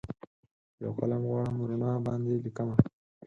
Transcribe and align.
یوقلم 0.83 1.21
غواړم 1.29 1.55
روڼا 1.69 1.91
باندې 2.05 2.33
لیکمه 2.45 2.75